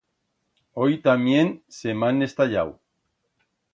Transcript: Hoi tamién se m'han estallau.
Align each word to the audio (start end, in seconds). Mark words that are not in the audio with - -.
Hoi 0.79 0.95
tamién 1.07 1.51
se 1.81 1.93
m'han 1.99 2.27
estallau. 2.29 2.73